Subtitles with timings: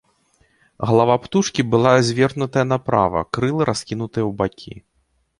[0.91, 4.73] Галава птушкі была звернутая направа, крылы раскінутыя ў бакі.